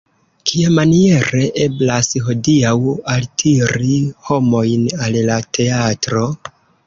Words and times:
Kiamaniere 0.51 1.41
eblas 1.65 2.09
hodiaŭ 2.29 2.71
altiri 3.17 3.99
homojn 4.29 4.87
al 5.09 5.19
la 5.31 5.39
teatro? 5.59 6.27